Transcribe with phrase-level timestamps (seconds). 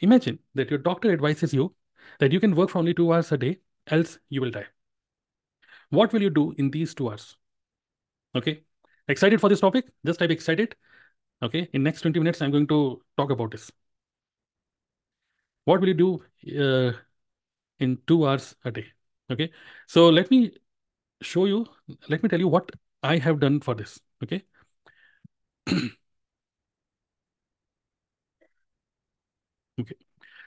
[0.00, 1.74] Imagine that your doctor advises you
[2.20, 4.66] that you can work for only two hours a day, else you will die.
[5.90, 7.36] What will you do in these two hours?
[8.34, 8.62] Okay.
[9.08, 9.86] Excited for this topic?
[10.04, 10.74] Just type excited.
[11.42, 11.68] Okay.
[11.72, 13.70] In next 20 minutes, I'm going to talk about this.
[15.64, 16.22] What will you do
[16.60, 16.92] uh,
[17.80, 18.86] in two hours a day?
[19.30, 19.52] Okay.
[19.88, 20.52] So let me
[21.22, 21.66] show you,
[22.08, 22.70] let me tell you what
[23.02, 24.00] I have done for this.
[24.24, 24.44] Okay.
[25.68, 25.94] okay.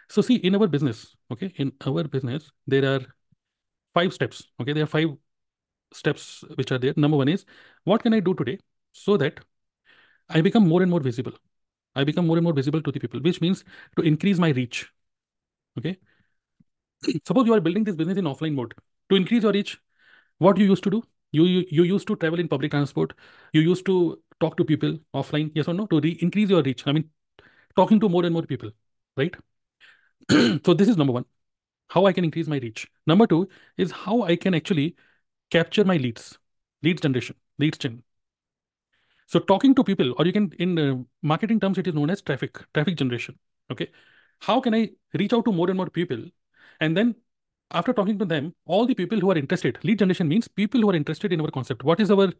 [0.09, 3.01] So see, in our business, okay, in our business, there are
[3.93, 4.43] five steps.
[4.61, 4.73] Okay.
[4.73, 5.09] There are five
[5.93, 6.93] steps which are there.
[6.95, 7.45] Number one is
[7.83, 8.59] what can I do today
[8.91, 9.39] so that
[10.29, 11.33] I become more and more visible.
[11.95, 13.63] I become more and more visible to the people, which means
[13.97, 14.91] to increase my reach.
[15.77, 15.97] Okay.
[17.25, 18.73] Suppose you are building this business in offline mode.
[19.09, 19.79] To increase your reach,
[20.37, 21.03] what you used to do?
[21.31, 23.13] You, you, you used to travel in public transport.
[23.53, 26.85] You used to talk to people offline, yes or no, to re increase your reach.
[26.87, 27.09] I mean,
[27.75, 28.71] talking to more and more people,
[29.15, 29.35] right?
[30.65, 31.25] so this is number one,
[31.89, 32.87] how I can increase my reach.
[33.05, 34.95] Number two is how I can actually
[35.51, 36.37] capture my leads,
[36.83, 38.03] leads generation, leads gen.
[39.27, 42.21] So talking to people, or you can, in uh, marketing terms, it is known as
[42.21, 43.37] traffic, traffic generation.
[43.71, 43.89] Okay.
[44.39, 46.23] How can I reach out to more and more people?
[46.79, 47.15] And then
[47.71, 50.89] after talking to them, all the people who are interested, lead generation means people who
[50.89, 51.83] are interested in our concept.
[51.83, 52.31] What is our,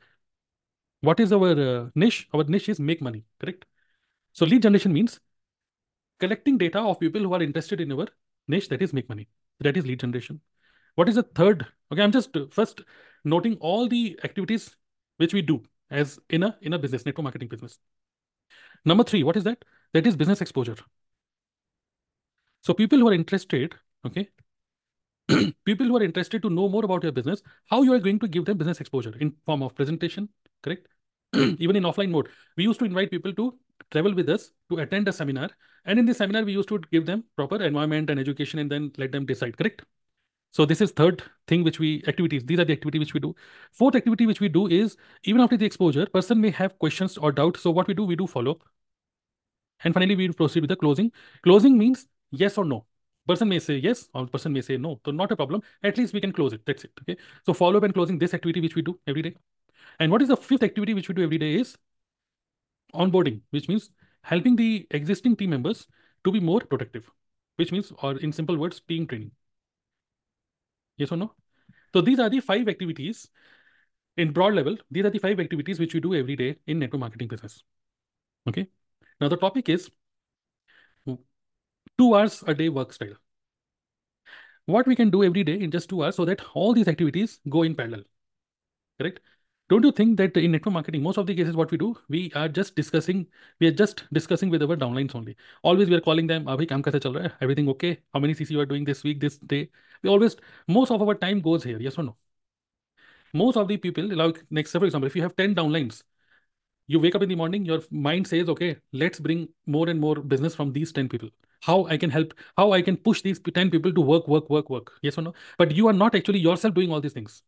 [1.01, 2.27] what is our uh, niche?
[2.33, 3.65] Our niche is make money, correct?
[4.31, 5.19] So lead generation means
[6.19, 8.07] collecting data of people who are interested in our
[8.47, 9.27] niche that is make money.
[9.59, 10.41] That is lead generation.
[10.95, 11.65] What is the third?
[11.91, 12.81] Okay, I'm just uh, first
[13.23, 14.75] noting all the activities
[15.17, 17.79] which we do as in a in a business network marketing business.
[18.85, 19.63] Number three, what is that?
[19.93, 20.75] That is business exposure.
[22.61, 24.29] So people who are interested, okay,
[25.65, 28.27] people who are interested to know more about your business, how you are going to
[28.27, 30.29] give them business exposure in form of presentation,
[30.63, 30.87] correct?
[31.35, 33.57] Even in offline mode, we used to invite people to
[33.91, 35.49] travel with us to attend a seminar.
[35.85, 38.91] And in this seminar, we used to give them proper environment and education and then
[38.97, 39.83] let them decide, correct?
[40.51, 42.43] So this is third thing which we activities.
[42.45, 43.35] These are the activity which we do.
[43.71, 47.31] Fourth activity which we do is even after the exposure, person may have questions or
[47.31, 47.61] doubts.
[47.61, 48.63] So what we do, we do follow up.
[49.83, 51.11] And finally, we proceed with the closing.
[51.43, 52.85] Closing means yes or no.
[53.27, 54.99] Person may say yes, or person may say no.
[55.05, 55.61] So not a problem.
[55.83, 56.61] At least we can close it.
[56.65, 56.91] That's it.
[57.01, 57.17] Okay.
[57.45, 59.35] So follow up and closing this activity which we do every day.
[59.99, 61.77] And what is the fifth activity which we do every day is
[62.93, 63.89] onboarding, which means
[64.21, 65.87] helping the existing team members
[66.23, 67.09] to be more productive,
[67.55, 69.31] which means, or in simple words, team training.
[70.97, 71.33] Yes or no?
[71.93, 73.29] So these are the five activities
[74.17, 74.77] in broad level.
[74.91, 77.63] These are the five activities which we do every day in network marketing business.
[78.47, 78.67] Okay.
[79.21, 79.89] Now the topic is
[81.97, 83.15] two hours a day work style.
[84.65, 87.39] What we can do every day in just two hours so that all these activities
[87.49, 88.03] go in parallel.
[88.99, 89.19] Correct?
[89.69, 92.31] Don't you think that in network marketing, most of the cases, what we do, we
[92.35, 93.27] are just discussing,
[93.59, 95.35] we are just discussing with our downlines only.
[95.61, 97.35] Always we are calling them, ah, Abhi, kaam kaise chal raha hai?
[97.41, 97.99] Everything okay?
[98.13, 99.69] How many CC you are doing this week, this day?
[100.03, 100.37] We always,
[100.69, 102.15] most of our time goes here, yes or no?
[103.33, 106.01] Most of the people, like next, for example, if you have 10 downlines,
[106.87, 110.15] you wake up in the morning, your mind says, okay, let's bring more and more
[110.15, 111.29] business from these 10 people.
[111.61, 114.69] How I can help, how I can push these 10 people to work, work, work,
[114.69, 114.93] work.
[115.01, 115.33] Yes or no?
[115.57, 117.41] But you are not actually yourself doing all these things.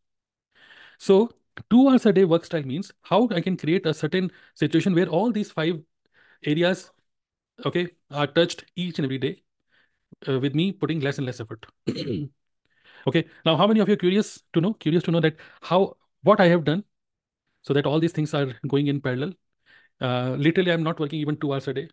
[0.98, 1.30] So
[1.68, 5.08] two hours a day work style means how I can create a certain situation where
[5.08, 5.80] all these five
[6.44, 6.90] areas,
[7.66, 9.42] okay, are touched each and every day
[10.28, 11.66] uh, with me putting less and less effort.
[13.06, 13.26] okay.
[13.44, 16.40] Now, how many of you are curious to know, curious to know that how, what
[16.40, 16.84] I have done
[17.62, 19.34] so that all these things are going in parallel?
[20.00, 21.88] Uh, literally, I'm not working even two hours a day.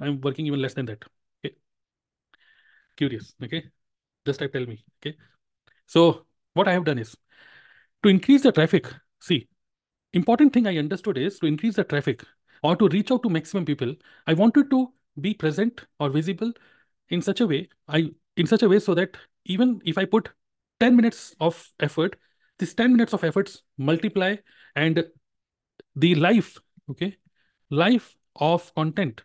[0.00, 1.04] I'm working even less than that.
[1.44, 1.56] Okay.
[2.96, 3.34] Curious.
[3.42, 3.64] Okay.
[4.26, 4.84] Just type tell me.
[5.00, 5.16] Okay.
[5.86, 7.16] So what I have done is
[8.04, 8.86] to increase the traffic,
[9.20, 9.48] see,
[10.12, 12.22] important thing I understood is to increase the traffic
[12.62, 13.94] or to reach out to maximum people,
[14.26, 16.52] I wanted to be present or visible
[17.08, 19.16] in such a way, I in such a way so that
[19.46, 20.28] even if I put
[20.80, 22.16] 10 minutes of effort,
[22.58, 24.36] this 10 minutes of efforts multiply
[24.76, 25.04] and
[25.96, 26.58] the life,
[26.90, 27.16] okay,
[27.70, 29.22] life of content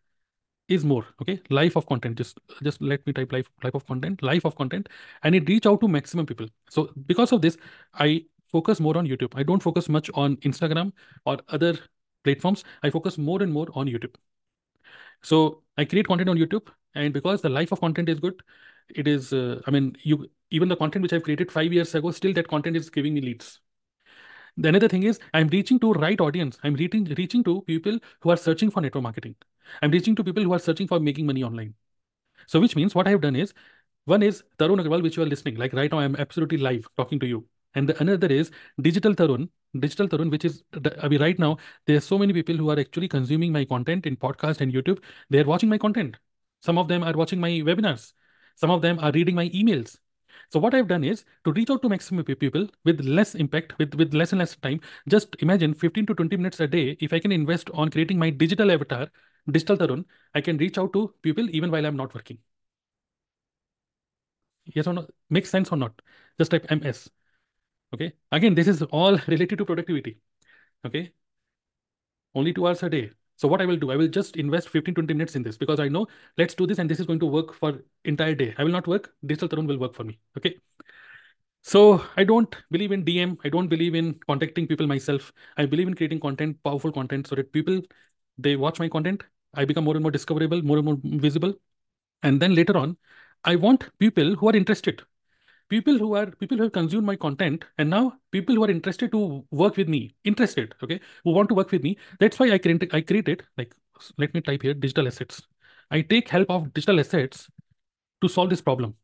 [0.68, 4.22] is more okay life of content just just let me type life life of content
[4.22, 4.88] life of content
[5.24, 6.48] and it reach out to maximum people.
[6.70, 7.58] So because of this
[7.96, 9.34] i focus more on YouTube.
[9.36, 10.92] I don't focus much on Instagram
[11.26, 11.78] or other
[12.24, 12.64] platforms.
[12.84, 14.16] I focus more and more on YouTube.
[15.22, 18.42] So I create content on YouTube, and because the life of content is good,
[18.90, 19.34] it is.
[19.34, 22.48] Uh, I mean, you even the content which I've created five years ago, still that
[22.48, 23.60] content is giving me leads.
[24.58, 26.58] The another thing is I'm reaching to right audience.
[26.64, 29.36] I'm reaching reaching to people who are searching for network marketing.
[29.82, 31.76] I'm reaching to people who are searching for making money online.
[32.48, 33.54] So which means what I have done is
[34.06, 35.56] one is Tarun Agarwal, which you are listening.
[35.56, 37.46] Like right now, I'm absolutely live talking to you.
[37.76, 38.52] And the another is
[38.82, 39.50] digital Tarun,
[39.80, 40.64] digital Tarun, which is
[41.02, 44.06] I mean, right now, there are so many people who are actually consuming my content
[44.06, 45.04] in podcast and YouTube.
[45.30, 46.18] They are watching my content.
[46.62, 48.14] Some of them are watching my webinars.
[48.56, 49.98] Some of them are reading my emails.
[50.50, 53.94] So what I've done is to reach out to maximum people with less impact, with,
[53.96, 54.82] with less and less time.
[55.08, 56.98] Just imagine 15 to 20 minutes a day.
[57.00, 59.10] If I can invest on creating my digital avatar,
[59.52, 62.40] digital Tarun, I can reach out to people even while I'm not working.
[64.66, 65.08] Yes or no?
[65.30, 66.02] Makes sense or not?
[66.38, 67.10] Just type MS.
[67.94, 68.14] Okay.
[68.32, 70.20] Again, this is all related to productivity.
[70.86, 71.14] Okay.
[72.36, 73.12] Only two hours a day.
[73.36, 75.80] So what I will do, I will just invest 15, 20 minutes in this because
[75.80, 76.08] I know
[76.38, 78.54] let's do this and this is going to work for entire day.
[78.58, 79.14] I will not work.
[79.26, 80.20] Digital Tarun will work for me.
[80.38, 80.58] Okay.
[81.62, 83.38] So I don't believe in DM.
[83.44, 85.32] I don't believe in contacting people myself.
[85.58, 87.82] I believe in creating content, powerful content so that people,
[88.38, 89.24] they watch my content.
[89.54, 91.54] I become more and more discoverable, more and more visible.
[92.24, 92.98] And then later on,
[93.44, 95.02] I want people who are interested
[95.70, 99.12] people who are people who have consumed my content and now people who are interested
[99.12, 102.58] to work with me interested okay who want to work with me that's why i
[102.58, 103.76] created i created like
[104.18, 105.42] let me type here digital assets.
[105.92, 107.50] I take help of digital assets
[108.22, 108.96] to solve this problem.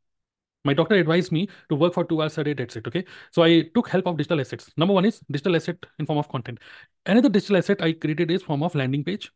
[0.64, 3.06] My doctor advised me to work for two hours a day that's it okay?
[3.32, 4.72] So i took help of digital assets.
[4.78, 6.60] Number one is digital asset in form of content.
[7.06, 9.32] Another digital asset i created is form of landing page.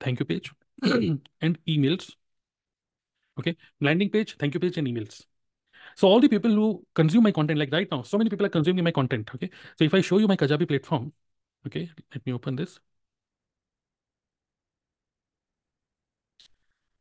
[0.00, 0.52] Thank you page.
[0.82, 2.14] And emails.
[3.38, 5.24] Okay landing page thank you page and emails
[6.00, 8.48] so all the people who consume my content, like right now, so many people are
[8.48, 9.30] consuming my content.
[9.34, 9.50] Okay.
[9.78, 11.12] So if I show you my Kajabi platform,
[11.66, 12.78] okay, let me open this.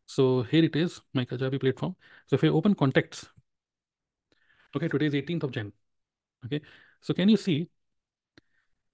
[0.05, 1.95] So here it is, my Kajabi platform.
[2.27, 3.29] So if I open contacts,
[4.75, 5.71] okay, today is 18th of Jan.
[6.45, 6.61] Okay.
[6.99, 7.69] So can you see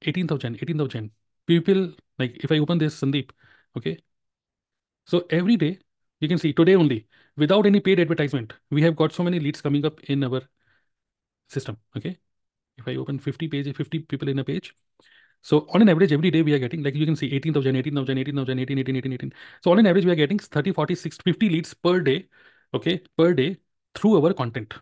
[0.03, 1.09] 18th of Jan, 18th of Jan,
[1.47, 3.31] people like if I open this Sandeep,
[3.75, 3.97] okay.
[5.05, 5.79] So every day
[6.19, 7.07] you can see today only
[7.37, 10.41] without any paid advertisement, we have got so many leads coming up in our
[11.49, 11.77] system.
[11.97, 12.17] Okay.
[12.77, 14.73] If I open 50 pages, 50 people in a page.
[15.41, 17.63] So on an average, every day we are getting, like you can see 18th of
[17.63, 19.33] Jan, 18th of Jan, 18th of Jan, 18, 18, 18, 18.
[19.63, 22.27] So on an average, we are getting 30, 40, 60, 50 leads per day,
[22.73, 23.57] okay, per day
[23.93, 24.73] through our content.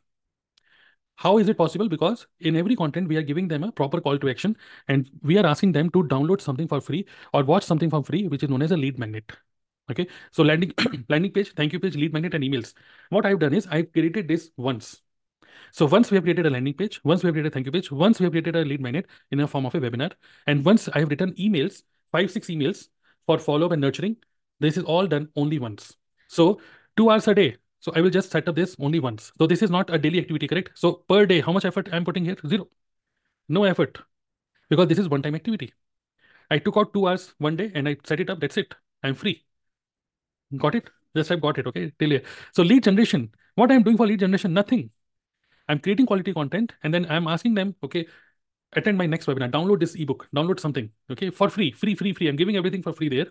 [1.16, 1.90] How is it possible?
[1.90, 4.56] Because in every content, we are giving them a proper call to action
[4.88, 8.28] and we are asking them to download something for free or watch something for free,
[8.28, 9.32] which is known as a lead magnet.
[9.92, 10.08] Okay.
[10.32, 10.74] So landing,
[11.10, 12.74] landing page, thank you page, lead magnet and emails.
[13.10, 15.02] What I've done is I've created this once.
[15.72, 17.72] So once we have created a landing page, once we have created a thank you
[17.72, 20.12] page, once we have created a lead magnet in a form of a webinar,
[20.48, 22.88] and once I have written emails, five, six emails
[23.26, 24.18] for follow-up and nurturing,
[24.60, 25.96] this is all done only once.
[26.28, 26.62] So
[26.96, 27.58] two hours a day.
[27.80, 29.32] So I will just set up this only once.
[29.38, 30.72] So this is not a daily activity, correct?
[30.76, 32.38] So per day, how much effort I'm putting here?
[32.48, 32.70] Zero.
[33.50, 34.00] No effort.
[34.70, 35.74] Because this is one-time activity.
[36.50, 38.40] I took out two hours one day and I set it up.
[38.40, 38.74] That's it.
[39.04, 39.44] I'm free.
[40.58, 40.90] Got it?
[41.16, 41.68] Just I've got it.
[41.68, 41.92] Okay.
[42.54, 43.32] So lead generation.
[43.56, 44.54] What I'm doing for lead generation?
[44.54, 44.90] Nothing.
[45.68, 48.06] I'm creating quality content and then I'm asking them, okay,
[48.74, 52.28] attend my next webinar, download this ebook, download something, okay, for free, free, free, free.
[52.28, 53.28] I'm giving everything for free there.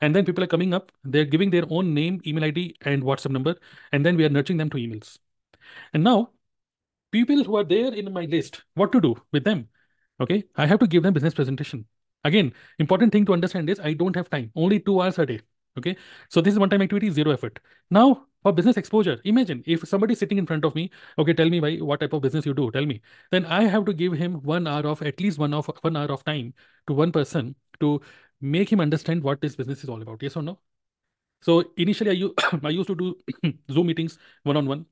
[0.00, 3.30] And then people are coming up, they're giving their own name, email ID, and WhatsApp
[3.30, 3.56] number.
[3.92, 5.18] And then we are nurturing them to emails.
[5.92, 6.30] And now,
[7.10, 9.68] people who are there in my list, what to do with them?
[10.20, 11.86] Okay, I have to give them business presentation.
[12.22, 15.40] Again, important thing to understand is I don't have time, only two hours a day.
[15.76, 15.96] Okay,
[16.28, 17.58] so this is one time activity, zero effort.
[17.90, 21.60] Now, for business exposure, imagine if somebody sitting in front of me, okay, tell me
[21.60, 23.00] why, what type of business you do, tell me.
[23.32, 26.12] Then I have to give him one hour of at least one of one hour
[26.12, 26.54] of time
[26.86, 28.00] to one person to
[28.40, 30.22] make him understand what this business is all about.
[30.22, 30.60] Yes or no?
[31.42, 33.16] So initially, I, I used to do
[33.72, 34.86] Zoom meetings one on one.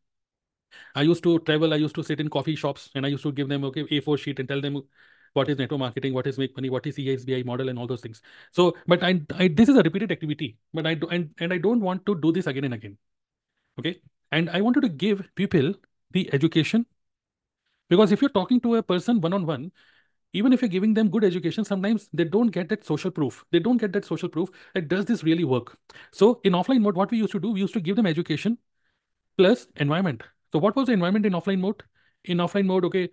[0.95, 1.73] I used to travel.
[1.73, 4.17] I used to sit in coffee shops and I used to give them okay A4
[4.19, 4.83] sheet and tell them
[5.35, 8.01] what is network marketing, what is make money, what is ESBI model, and all those
[8.01, 8.21] things.
[8.51, 11.59] So, but I, I this is a repeated activity, but I do and, and I
[11.59, 12.99] don't want to do this again and again.
[13.79, 14.01] Okay.
[14.31, 15.75] And I wanted to give people
[16.11, 16.87] the education
[17.89, 19.73] because if you're talking to a person one on one,
[20.33, 23.45] even if you're giving them good education, sometimes they don't get that social proof.
[23.51, 25.77] They don't get that social proof that does this really work?
[26.11, 28.57] So in offline mode, what we used to do, we used to give them education
[29.37, 30.23] plus environment.
[30.53, 31.83] So what was the environment in offline mode?
[32.25, 33.11] In offline mode, okay,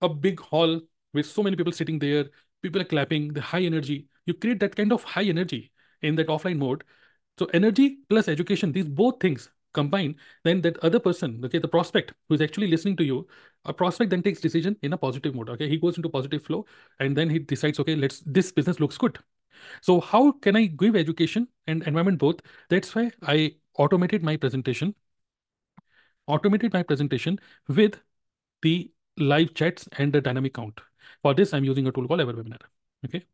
[0.00, 0.80] a big hall
[1.14, 2.26] with so many people sitting there,
[2.62, 4.08] people are clapping, the high energy.
[4.26, 6.84] You create that kind of high energy in that offline mode.
[7.38, 12.14] So energy plus education, these both things combine, then that other person, okay, the prospect
[12.28, 13.26] who is actually listening to you,
[13.64, 15.50] a prospect then takes decision in a positive mode.
[15.50, 16.64] Okay, he goes into positive flow,
[17.00, 19.18] and then he decides, okay, let's this business looks good.
[19.82, 22.36] So how can I give education and environment both?
[22.70, 24.94] That's why I automated my presentation,
[26.26, 28.00] automated my presentation with
[28.62, 30.80] the live chats and the dynamic count.
[31.22, 32.60] For this, I'm using a tool called EverWebinar.
[33.04, 33.24] Okay.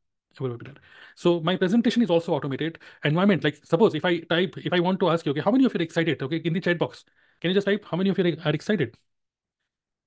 [1.16, 2.78] So my presentation is also automated.
[3.04, 5.64] Environment, like suppose if I type, if I want to ask you, okay, how many
[5.64, 6.22] of you are excited?
[6.22, 7.04] Okay, in the chat box,
[7.40, 8.96] can you just type how many of you are excited?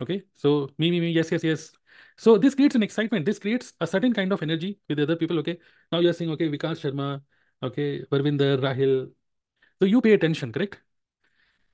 [0.02, 1.72] Okay, so me, me, me, yes, yes, yes.
[2.18, 3.26] So this creates an excitement.
[3.26, 5.40] This creates a certain kind of energy with other people.
[5.40, 5.60] Okay,
[5.92, 7.22] now you're saying, okay, Vikas Sharma,
[7.62, 9.12] okay, Varvinder, Rahil.
[9.80, 10.80] So you pay attention, correct?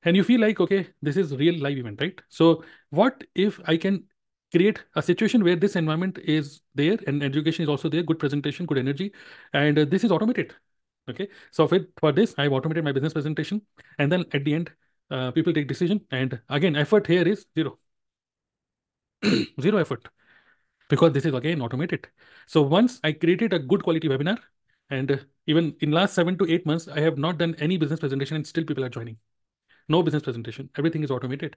[0.03, 2.19] And you feel like, okay, this is real live event, right?
[2.29, 4.05] So what if I can
[4.51, 8.65] create a situation where this environment is there and education is also there, good presentation,
[8.65, 9.13] good energy,
[9.53, 10.53] and uh, this is automated.
[11.09, 11.27] Okay.
[11.51, 13.61] So for, for this, I've automated my business presentation.
[13.97, 14.71] And then at the end,
[15.09, 16.01] uh, people take decision.
[16.11, 17.79] And again, effort here is zero.
[19.61, 20.07] zero effort
[20.89, 22.07] because this is again automated.
[22.47, 24.37] So once I created a good quality webinar
[24.89, 27.99] and uh, even in last seven to eight months, I have not done any business
[27.99, 29.17] presentation and still people are joining.
[29.87, 30.69] No business presentation.
[30.77, 31.55] Everything is automated,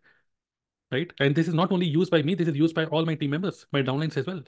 [0.93, 1.13] right?
[1.21, 3.31] And this is not only used by me, this is used by all my team
[3.31, 4.43] members, my downlines as well.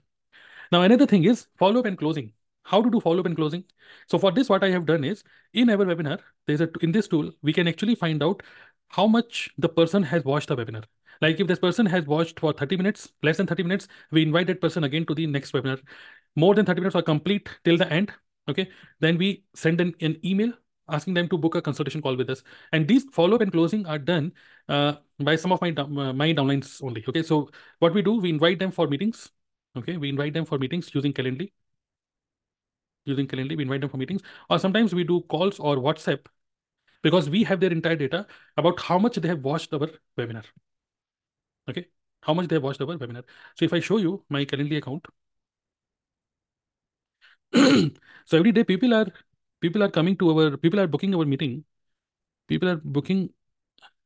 [0.73, 2.33] Now, another thing is follow-up and closing.
[2.63, 3.65] How to do follow-up and closing?
[4.09, 5.23] So for this, what I have done is
[5.53, 8.43] in our webinar, there's a in this tool, we can actually find out
[8.89, 10.85] how much the person has watched the webinar.
[11.21, 14.47] Like if this person has watched for 30 minutes, less than 30 minutes, we invite
[14.49, 15.81] that person again to the next webinar.
[16.37, 18.13] More than 30 minutes or complete till the end.
[18.49, 18.69] Okay.
[19.01, 20.53] Then we send an, an email
[20.89, 22.43] asking them to book a consultation call with us.
[22.73, 24.33] And these follow-up and closing are done
[24.69, 27.05] uh, by some of my, uh, my downlines only.
[27.09, 27.23] Okay.
[27.23, 29.31] So what we do, we invite them for meetings.
[29.77, 29.97] Okay.
[29.97, 31.53] We invite them for meetings using Calendly.
[33.07, 34.23] Using Calendly, we invite them for meetings.
[34.49, 36.27] Or sometimes we do calls or WhatsApp
[37.03, 38.27] because we have their entire data
[38.57, 39.89] about how much they have watched our
[40.19, 40.45] webinar.
[41.69, 41.87] Okay.
[42.23, 43.25] How much they have watched our webinar.
[43.57, 45.07] So if I show you my Calendly account,
[48.25, 49.07] so every day people are
[49.65, 51.65] people are coming to our people are booking our meeting.
[52.49, 53.31] People are booking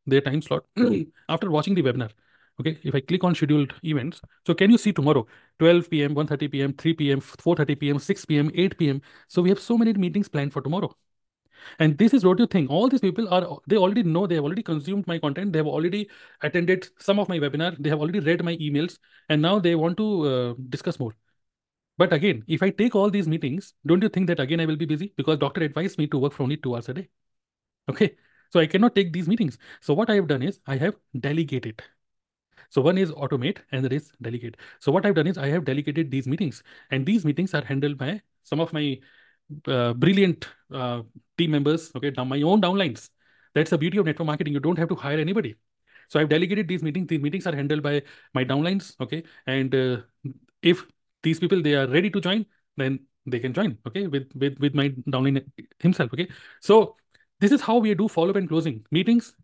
[0.07, 0.65] their time slot
[1.29, 2.11] after watching the webinar.
[2.61, 5.21] Okay if i click on scheduled events so can you see tomorrow
[5.61, 9.61] 12 p.m 1:30 p.m 3 p.m 4:30 p.m 6 p.m 8 p.m so we have
[9.67, 10.91] so many meetings planned for tomorrow.
[11.79, 12.71] And this is what you think.
[12.71, 15.53] All these people are they already know they have already consumed my content.
[15.53, 16.09] They have already
[16.49, 17.71] attended some of my webinar.
[17.79, 18.99] They have already read my emails.
[19.29, 21.15] And now they want to uh, discuss more
[21.99, 24.77] but again, if I take all these meetings, don't you think that again I will
[24.77, 25.13] be busy?
[25.17, 27.09] Because doctor advised me to work for only two hours a day.
[27.89, 28.17] Okay.
[28.51, 29.59] So I cannot take these meetings.
[29.81, 31.83] So what I have done is I have delegated.
[32.71, 34.57] So one is automate and there is delegate.
[34.79, 37.99] So what I've done is I have delegated these meetings and these meetings are handled
[37.99, 38.99] by some of my
[39.67, 41.03] uh, brilliant uh,
[41.37, 41.91] team members.
[41.97, 42.13] Okay.
[42.17, 43.11] Now my own downlines.
[43.55, 44.53] That's the beauty of network marketing.
[44.53, 45.57] You don't have to hire anybody.
[46.09, 47.09] So I've delegated these meetings.
[47.09, 48.03] These meetings are handled by
[48.35, 48.95] my downlines.
[49.01, 49.25] Okay.
[49.47, 49.97] And uh,
[50.63, 50.87] if
[51.23, 52.45] these people they are ready to join
[52.77, 52.99] then
[53.31, 55.45] they can join okay with with with my downline
[55.81, 56.29] himself okay?
[56.61, 56.97] So
[57.41, 58.85] this is how we do follow-up and closing.
[58.91, 59.35] Meetings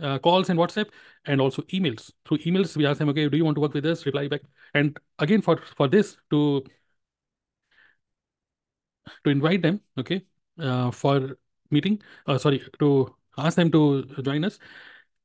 [0.00, 0.86] uh, calls and whatsapp
[1.24, 2.10] and also emails.
[2.26, 4.04] Through emails we ask them okay do you want to work with us?
[4.06, 4.42] Reply back.
[4.74, 6.64] And again for for this to
[9.24, 10.24] to invite them okay
[10.60, 11.38] uh, for
[11.70, 14.58] meeting uh, sorry to ask them to join us.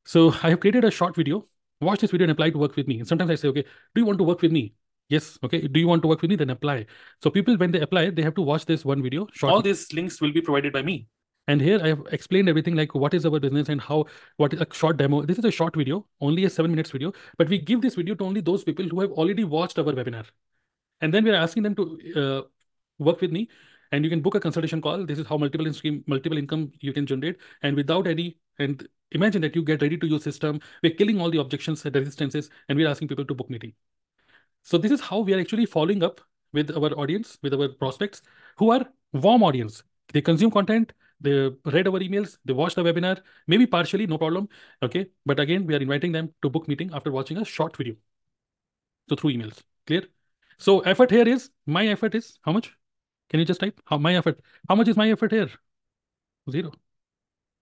[0.05, 1.47] So i have created a short video.
[1.81, 2.99] Watch this video and apply to work with me.
[2.99, 4.73] And sometimes i say okay do you want to work with me
[5.09, 5.37] Yes.
[5.43, 5.67] Okay.
[5.67, 6.35] Do you want to work with me?
[6.35, 6.85] Then apply.
[7.21, 9.27] So people, when they apply, they have to watch this one video.
[9.33, 9.53] Short.
[9.53, 11.07] All these links will be provided by me.
[11.47, 14.05] And here I have explained everything like what is our business and how,
[14.37, 15.23] what is a short demo.
[15.23, 18.15] This is a short video, only a seven minutes video, but we give this video
[18.15, 20.25] to only those people who have already watched our webinar.
[21.01, 22.41] And then we're asking them to uh,
[22.97, 23.49] work with me
[23.91, 25.05] and you can book a consultation call.
[25.05, 27.37] This is how multiple stream, multiple income you can generate.
[27.61, 30.61] And without any, and imagine that you get ready to use system.
[30.81, 33.73] We're killing all the objections and resistances and we're asking people to book meeting.
[34.63, 36.21] So this is how we are actually following up
[36.53, 38.21] with our audience, with our prospects
[38.57, 39.83] who are warm audience.
[40.13, 44.49] They consume content, they read our emails, they watch the webinar, maybe partially, no problem.
[44.81, 45.07] Okay.
[45.25, 47.95] But again, we are inviting them to book meeting after watching a short video.
[49.09, 49.61] So through emails.
[49.85, 50.03] Clear?
[50.57, 52.73] So effort here is my effort is how much?
[53.29, 54.39] Can you just type how my effort?
[54.69, 55.49] How much is my effort here?
[56.49, 56.71] Zero.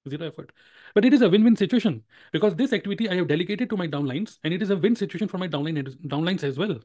[0.10, 0.52] Zero effort.
[0.96, 4.40] But it is a win-win situation because this activity I have delegated to my downlines
[4.44, 5.78] and it is a win situation for my downline
[6.08, 6.80] downlines as well.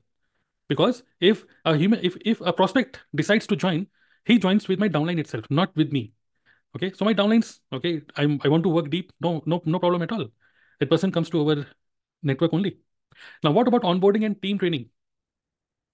[0.68, 3.86] Because if a human, if, if a prospect decides to join,
[4.26, 6.12] he joins with my downline itself, not with me.
[6.76, 6.92] Okay.
[6.92, 9.12] So my downlines, okay, I'm, I want to work deep.
[9.20, 10.26] No, no, no problem at all.
[10.80, 11.66] That person comes to our
[12.22, 12.78] network only.
[13.42, 14.90] Now, what about onboarding and team training?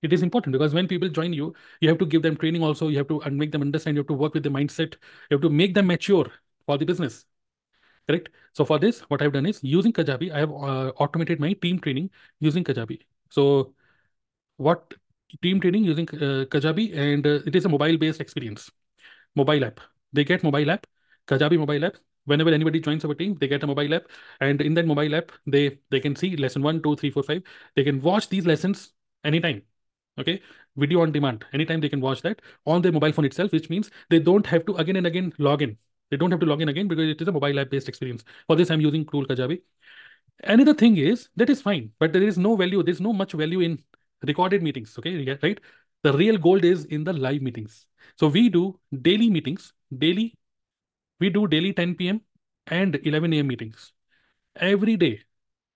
[0.03, 2.89] It is important because when people join you, you have to give them training also.
[2.89, 3.97] You have to make them understand.
[3.97, 4.95] You have to work with the mindset.
[5.31, 6.27] You have to make them mature
[6.67, 7.27] for the business
[8.09, 8.29] correct?
[8.53, 11.79] So for this, what I've done is using Kajabi, I have uh, automated my team
[11.79, 13.01] training using Kajabi.
[13.31, 13.75] So
[14.57, 14.95] what
[15.43, 18.71] team training using uh, Kajabi and uh, it is a mobile based experience,
[19.35, 19.81] mobile app.
[20.13, 20.87] They get mobile app,
[21.27, 21.97] Kajabi mobile app.
[22.25, 24.05] Whenever anybody joins our team, they get a mobile app,
[24.41, 27.43] and in that mobile app, they they can see lesson one, two, three, four, five.
[27.75, 28.93] They can watch these lessons
[29.25, 29.63] anytime.
[30.19, 30.41] Okay,
[30.77, 31.45] video on demand.
[31.53, 34.65] Anytime they can watch that on their mobile phone itself, which means they don't have
[34.67, 35.79] to again and again log in
[36.13, 38.25] they don't have to log in again because it is a mobile app based experience.
[38.47, 39.63] For this, I'm using tool Kajabi.
[40.45, 42.83] Another thing is that is fine, but there is no value.
[42.83, 43.79] There's no much value in
[44.27, 44.97] recorded meetings.
[44.99, 45.61] Okay, right?
[46.03, 47.87] The real gold is in the live meetings.
[48.17, 48.79] So we do
[49.11, 49.73] daily meetings,
[50.07, 50.37] daily.
[51.21, 52.21] We do daily 10 p.m.
[52.67, 53.47] and 11 a.m.
[53.47, 53.93] meetings
[54.57, 55.23] every day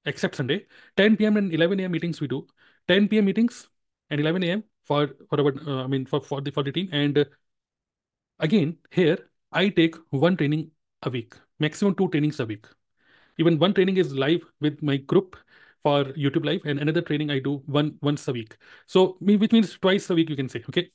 [0.05, 0.67] except Sunday.
[0.97, 1.37] 10 p.m.
[1.37, 1.93] and 11 a.m.
[1.93, 2.47] meetings we do.
[2.89, 3.27] 10 p.m.
[3.27, 3.69] meetings
[4.11, 4.65] and 11 a.m.
[4.85, 6.91] for for uh, I mean for for the for the team.
[6.93, 7.25] And uh,
[8.39, 9.19] again here
[9.53, 10.71] I take one training
[11.03, 12.67] a week, maximum two trainings a week.
[13.39, 15.37] Even one training is live with my group
[15.83, 18.57] for YouTube Live, and another training I do one once a week.
[18.87, 20.65] So which means twice a week you can say.
[20.69, 20.91] Okay.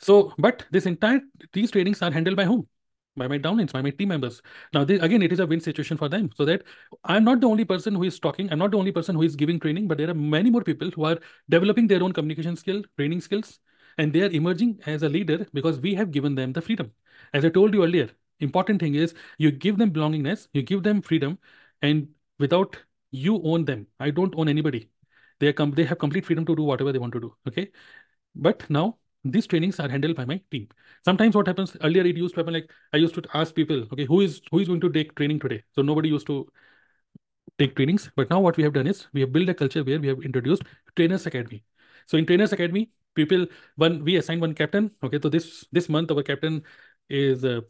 [0.00, 1.20] So, but this entire
[1.52, 2.68] these trainings are handled by whom?
[3.16, 4.42] by my downlines, by my team members.
[4.74, 6.30] Now, again, it is a win situation for them.
[6.36, 6.62] So that
[7.04, 8.50] I'm not the only person who is talking.
[8.52, 10.90] I'm not the only person who is giving training, but there are many more people
[10.90, 13.58] who are developing their own communication skill, training skills,
[13.98, 16.92] and they are emerging as a leader because we have given them the freedom.
[17.32, 21.02] As I told you earlier, important thing is you give them belongingness, you give them
[21.02, 21.38] freedom,
[21.82, 22.76] and without
[23.10, 23.86] you own them.
[24.00, 24.90] I don't own anybody.
[25.40, 27.34] They are they have complete freedom to do whatever they want to do.
[27.48, 27.70] Okay,
[28.34, 30.68] but now these trainings are handled by my team.
[31.04, 34.04] Sometimes what happens earlier, it used to happen like I used to ask people, okay,
[34.04, 35.64] who is who is going to take training today?
[35.74, 36.46] So nobody used to
[37.58, 38.10] take trainings.
[38.16, 40.22] But now what we have done is we have built a culture where we have
[40.22, 40.62] introduced
[40.94, 41.64] Trainers Academy.
[42.06, 44.90] So in Trainers Academy, people one we assign one captain.
[45.02, 46.62] Okay, so this this month our captain
[47.08, 47.60] is uh,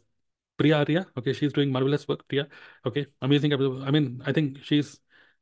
[0.57, 1.05] Priya Arya.
[1.17, 2.27] Okay, she's doing marvelous work.
[2.27, 2.47] Priya.
[2.85, 3.53] Okay, amazing.
[3.53, 4.99] I mean, I think she's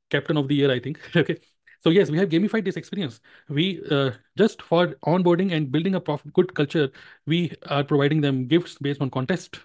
[0.10, 0.72] captain of the year.
[0.72, 1.00] I think.
[1.16, 1.38] okay.
[1.82, 3.22] So yes, we have gamified this experience.
[3.50, 6.02] We uh, just for onboarding and building a
[6.34, 6.92] good culture,
[7.28, 9.60] we are providing them gifts based on contest.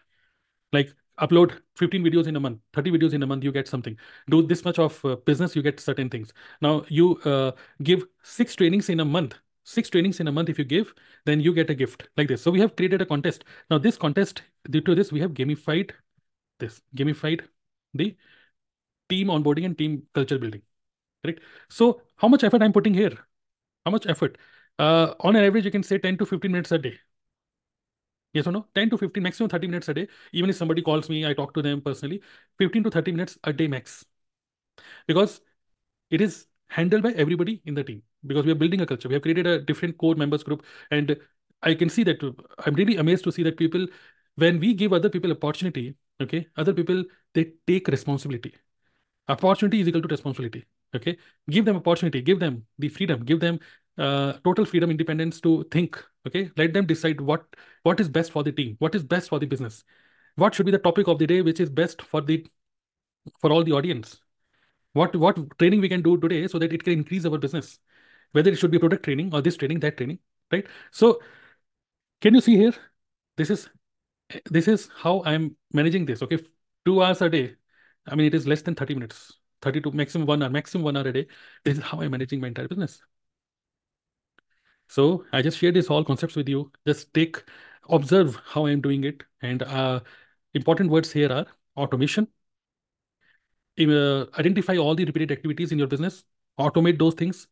[0.73, 3.97] Like upload 15 videos in a month, 30 videos in a month, you get something.
[4.29, 6.33] Do this much of uh, business, you get certain things.
[6.61, 9.35] Now you uh, give six trainings in a month.
[9.65, 10.95] Six trainings in a month, if you give,
[11.27, 12.43] then you get a gift like this.
[12.43, 13.45] So we have created a contest.
[13.71, 15.93] Now this contest, due to this, we have gamified
[16.59, 17.43] this, gamified
[17.95, 18.17] the
[19.09, 20.63] team onboarding and team culture building
[21.25, 21.39] right?
[21.71, 23.13] So how much effort I'm putting here?
[23.87, 24.39] How much effort?
[24.79, 26.99] Uh, on an average, you can say 10 to 15 minutes a day.
[28.33, 28.67] Yes or no?
[28.75, 30.09] 10 to 15, maximum 30 minutes a day.
[30.33, 32.23] Even if somebody calls me, I talk to them personally,
[32.59, 34.05] 15 to 30 minutes a day max.
[35.07, 35.41] Because
[36.11, 38.03] it is handled by everybody in the team.
[38.27, 39.09] Because we are building a culture.
[39.09, 40.65] We have created a different core members group.
[40.91, 41.17] And
[41.63, 42.23] I can see that
[42.67, 43.87] I'm really amazed to see that people,
[44.37, 47.05] when we give other people opportunity, okay, other people,
[47.35, 48.55] they take responsibility.
[49.29, 51.17] Opportunity is equal to responsibility okay
[51.49, 53.59] give them opportunity give them the freedom give them
[53.99, 57.45] uh, total freedom independence to think okay let them decide what
[57.83, 59.85] what is best for the team what is best for the business
[60.37, 62.45] what should be the topic of the day which is best for the
[63.41, 64.21] for all the audience
[64.93, 67.79] what what training we can do today so that it can increase our business
[68.33, 70.19] whether it should be product training or this training that training
[70.53, 71.21] right so
[72.21, 72.75] can you see here
[73.37, 73.69] this is
[74.51, 76.39] this is how i'm managing this okay
[76.85, 77.55] two hours a day
[78.07, 81.07] i mean it is less than 30 minutes 32 maximum one hour, maximum one hour
[81.07, 81.27] a day.
[81.65, 83.01] This is how I'm managing my entire business.
[84.89, 86.73] So I just share these all concepts with you.
[86.87, 87.43] Just take,
[87.89, 89.23] observe how I'm doing it.
[89.43, 90.01] And uh,
[90.55, 92.29] important words here are automation.
[93.79, 96.25] Uh, identify all the repeated activities in your business.
[96.59, 97.47] Automate those things.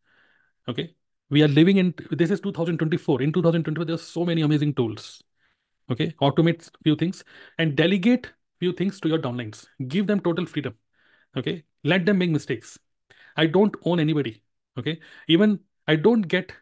[0.69, 0.95] Okay.
[1.31, 3.23] We are living in, this is 2024.
[3.23, 5.23] In 2024, there's so many amazing tools.
[5.91, 6.15] Okay.
[6.21, 7.25] Automate few things
[7.59, 9.67] and delegate few things to your downlines.
[9.89, 10.75] Give them total freedom.
[11.37, 12.79] Okay let them make mistakes
[13.37, 14.43] i don't own anybody
[14.79, 16.53] okay even i don't get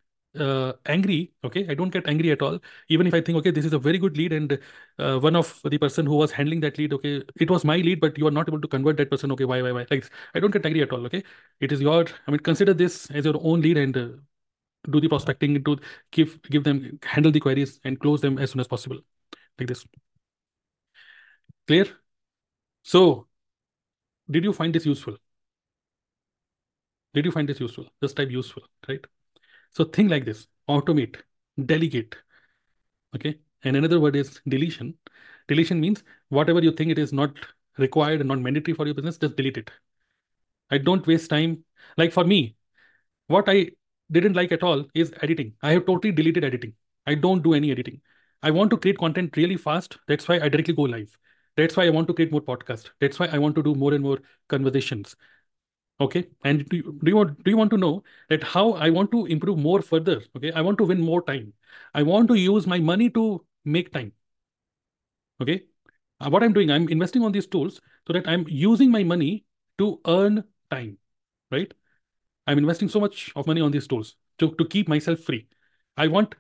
[0.41, 1.67] uh, angry okay?
[1.69, 2.59] I don't get angry at all.
[2.89, 4.59] Even if i think okay this is a very good lead and
[4.99, 8.01] uh, one of the person who was handling that lead okay it was my lead
[8.01, 9.87] but you are not able to convert that person okay why why why?
[9.91, 11.23] Like i don't get angry at all okay?
[11.61, 14.09] It is your i mean consider this as your own lead and uh,
[14.91, 15.79] do the prospecting to
[16.13, 18.99] give give them handle the queries and close them as soon as possible.
[19.59, 19.85] Like this.
[21.67, 21.87] Clear?
[22.83, 23.29] So
[24.31, 25.17] did you find this useful?
[27.15, 27.87] Did you find this useful?
[28.01, 29.05] just type useful, right?
[29.77, 31.17] So think like this, automate,
[31.63, 32.17] delegate,
[33.15, 33.39] okay?
[33.63, 34.95] And another word is deletion.
[35.49, 37.37] Deletion means whatever you think it is not
[37.77, 39.71] required and not mandatory for your business, just delete it.
[40.71, 41.63] I don't waste time.
[41.99, 42.57] Like for me,
[43.27, 43.73] what I
[44.11, 45.53] didn't like at all is editing.
[45.63, 46.73] I have totally deleted editing.
[47.07, 48.01] I don't do any editing.
[48.43, 49.99] I want to create content really fast.
[50.09, 51.19] That's why I directly go live.
[51.55, 52.89] That's why I want to create more podcasts.
[52.99, 55.17] That's why I want to do more and more conversations.
[56.01, 56.27] Okay.
[56.45, 59.11] And do you, do you want do you want to know that how I want
[59.13, 60.23] to improve more further?
[60.37, 60.53] Okay.
[60.53, 61.55] I want to win more time.
[61.95, 64.13] I want to use my money to make time.
[65.41, 65.63] Okay.
[66.21, 69.45] Uh, what I'm doing, I'm investing on these tools so that I'm using my money
[69.79, 70.99] to earn time.
[71.51, 71.73] Right.
[72.47, 75.49] I'm investing so much of money on these tools to, to keep myself free.
[75.97, 76.35] I want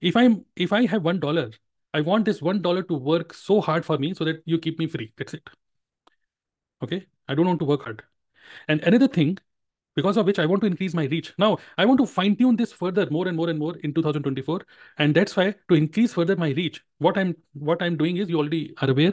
[0.00, 1.50] if I'm if I have one dollar
[1.94, 4.78] I want this one dollar to work so hard for me so that you keep
[4.78, 5.12] me free.
[5.18, 5.48] That's it.
[6.82, 7.06] Okay.
[7.28, 8.02] I don't want to work hard.
[8.68, 9.38] And another thing,
[9.94, 11.34] because of which I want to increase my reach.
[11.38, 14.62] Now, I want to fine tune this further more and more and more in 2024.
[14.98, 18.38] And that's why to increase further my reach, what I'm what I'm doing is you
[18.38, 19.12] already are aware.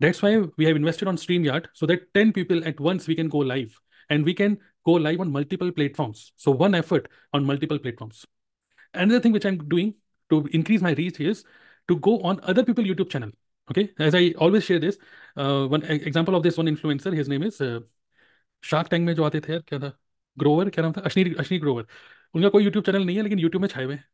[0.00, 3.28] That's why we have invested on StreamYard so that 10 people at once we can
[3.28, 3.78] go live
[4.10, 6.32] and we can go live on multiple platforms.
[6.36, 8.26] So one effort on multiple platforms.
[8.94, 9.94] Another thing which I'm doing
[10.30, 11.44] to increase my reach is
[11.88, 13.30] to go on other people YouTube channel.
[13.70, 14.96] Okay, as I always share this,
[15.36, 17.80] uh, one example of this one influencer, his name is uh,
[18.70, 19.92] Shark Tank में जो आते थे यार, क्या था?
[20.36, 20.70] ग्रोवर?
[20.70, 21.86] क्या नाम था अश्नि अश्नि ग्रोवर।
[22.34, 24.04] उनका कोई यूट्यूब चैनल नहीं है, लेकिन यूट्यूब में छाए हुए हैं।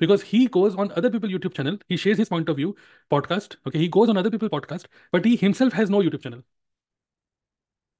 [0.00, 2.76] Because he goes on other people YouTube channel he share his point of view
[3.10, 6.42] podcast okay he goes on other people podcast but he himself has no YouTube channel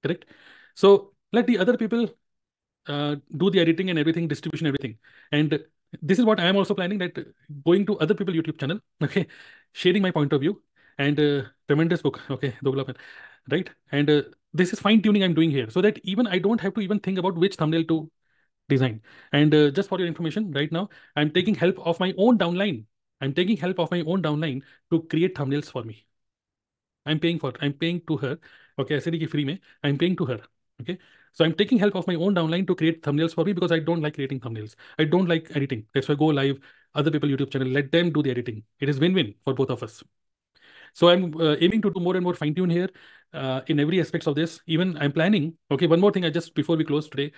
[0.04, 0.24] correct
[0.76, 0.90] so
[1.34, 2.06] let the other people
[3.36, 4.94] do the editing and everything distribution everything
[5.32, 5.58] and
[6.04, 7.18] this is what I am also planning that
[7.50, 9.24] going to other people YouTube channel okay
[9.76, 10.62] sharing my point of view
[10.98, 11.18] and
[11.68, 12.94] payment book okay दोगला pen
[13.50, 14.10] right and
[14.52, 16.98] this is fine tuning i'm doing here so that even i don't have to even
[17.00, 18.10] think about which thumbnail to
[18.70, 19.02] design.
[19.32, 22.84] And uh, just for your information, right now, I'm taking help of my own downline.
[23.20, 26.06] I'm taking help of my own downline to create thumbnails for me.
[27.04, 27.52] I'm paying for.
[27.60, 28.38] I'm paying to her.
[28.78, 29.60] Okay, I said free me.
[29.82, 30.40] I'm paying to her.
[30.80, 30.98] Okay.
[31.32, 33.78] So I'm taking help of my own downline to create thumbnails for me because I
[33.78, 34.74] don't like creating thumbnails.
[34.98, 35.86] I don't like editing.
[35.94, 36.58] That's why I go live,
[36.94, 38.64] other people YouTube channel, let them do the editing.
[38.80, 40.02] It is win-win for both of us.
[40.94, 42.88] So I'm uh, aiming to do more and more fine tune here
[43.32, 44.60] uh, in every aspects of this.
[44.66, 45.56] Even I'm planning.
[45.70, 46.24] Okay, one more thing.
[46.24, 47.32] I just before we close today,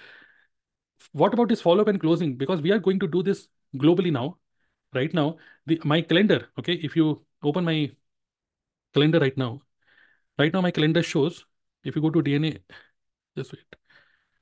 [1.12, 2.36] what about this follow-up and closing?
[2.36, 4.38] Because we are going to do this globally now.
[4.94, 5.36] Right now,
[5.66, 7.90] the my calendar, okay, if you open my
[8.94, 9.62] calendar right now,
[10.38, 11.44] right now my calendar shows,
[11.82, 12.58] if you go to DNA,
[13.36, 13.76] just wait.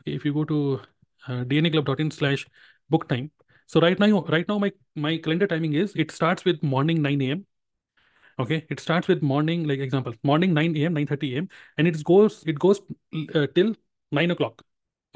[0.01, 0.81] Okay, if you go to
[1.29, 2.47] uh, dnaclub.in slash
[2.89, 3.31] book time.
[3.67, 7.23] So right now, right now my, my calendar timing is, it starts with morning 9
[7.23, 7.47] a.m.
[8.39, 11.49] Okay, it starts with morning, like example, morning 9 a.m., 9.30 a.m.
[11.77, 12.81] and it goes, it goes
[13.35, 13.75] uh, till
[14.13, 14.63] 9 o'clock.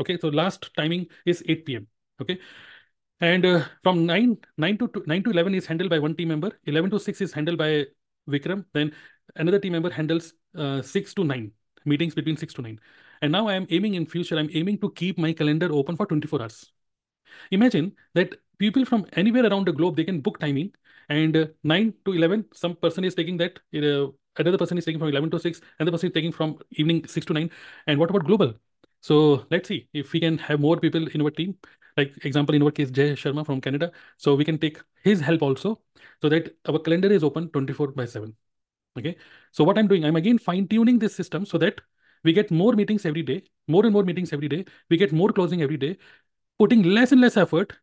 [0.01, 1.87] Okay, so last timing is 8 p.m.
[2.21, 2.39] Okay,
[3.21, 6.51] and uh, from 9 9 to 9 to 11 is handled by one team member.
[6.67, 7.87] 11 to 6 is handled by
[8.29, 8.65] Vikram.
[8.73, 8.93] Then
[9.37, 11.51] another team member handles uh, 6 to 9
[11.85, 12.81] meetings between 6 to 9.
[13.23, 14.39] And now I am aiming in future.
[14.39, 16.73] I'm aiming to keep my calendar open for 24 hours.
[17.51, 20.73] Imagine that people from anywhere around the globe they can book timing
[21.09, 24.99] and uh, 9 to 11 some person is taking that uh, another person is taking
[24.99, 27.51] from 11 to 6 another person is taking from evening 6 to 9
[27.87, 28.55] and what about global
[29.05, 31.59] so let's see if we can have more people in our team.
[31.97, 33.93] Like example, in our case, Jay Sharma from Canada.
[34.17, 35.83] So we can take his help also
[36.23, 38.35] so that our calendar is open 24 by 7.
[38.99, 39.17] Okay.
[39.53, 41.83] So what I'm doing, I'm again fine tuning this system so that
[42.23, 44.65] we get more meetings every day, more and more meetings every day.
[44.89, 45.99] We get more closing every day,
[46.59, 47.75] putting less and less effort.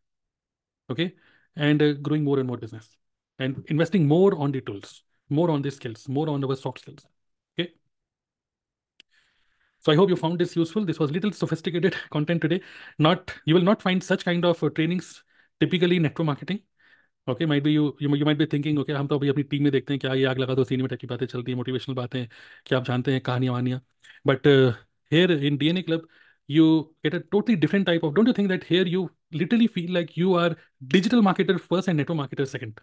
[0.90, 1.14] Okay.
[1.54, 2.96] And uh, growing more and more business
[3.41, 7.05] and investing more on the tools, more on the skills, more on our soft skills.
[7.59, 7.73] Okay.
[9.79, 10.85] So I hope you found this useful.
[10.85, 12.61] This was little sophisticated content today.
[12.99, 15.23] Not you will not find such kind of uh, trainings
[15.59, 16.61] typically in network marketing.
[17.27, 19.63] Okay, might be you you, you might be thinking okay हम तो अभी अपनी team
[19.63, 22.25] में देखते हैं क्या ये आग लगा दो सीनियर की बातें चलती हैं मोटिवेशनल बातें
[22.65, 23.79] क्या आप जानते हैं कहानियां Baniya
[24.27, 24.47] but
[25.11, 26.05] here in DNA Club
[26.47, 29.09] you get a totally different type of don't you think that here you
[29.41, 30.55] literally feel like you are
[30.95, 32.81] digital marketer first and network marketer second